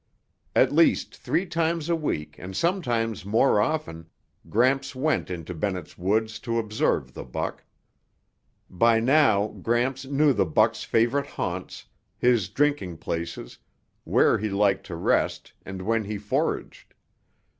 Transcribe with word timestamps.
At 0.55 0.71
least 0.73 1.15
three 1.15 1.45
times 1.45 1.87
a 1.87 1.95
week 1.95 2.35
and 2.39 2.55
sometimes 2.57 3.23
more 3.23 3.61
often, 3.61 4.09
Gramps 4.49 4.95
went 4.95 5.29
into 5.29 5.53
Bennett's 5.53 5.95
Woods 5.95 6.39
to 6.39 6.57
observe 6.57 7.13
the 7.13 7.23
buck. 7.23 7.63
By 8.67 8.99
now, 8.99 9.49
Gramps 9.49 10.05
knew 10.05 10.33
the 10.33 10.47
buck's 10.47 10.83
favorite 10.83 11.27
haunts, 11.27 11.85
his 12.17 12.49
drinking 12.49 12.97
places, 12.97 13.59
when 14.03 14.39
he 14.39 14.49
liked 14.49 14.87
to 14.87 14.95
rest 14.95 15.53
and 15.67 15.83
when 15.83 16.05
he 16.05 16.17
foraged. 16.17 16.95